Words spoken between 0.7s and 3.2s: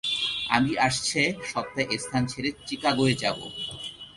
আসছে সপ্তায় এ স্থান ছেড়ে চিকাগোয়